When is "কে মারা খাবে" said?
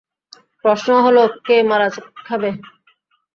1.45-2.49